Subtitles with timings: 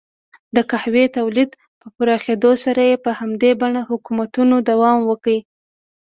[0.55, 1.51] د قهوې تولید
[1.81, 5.35] په پراخېدو سره یې په همدې بڼه حکومتونو دوام وکړ.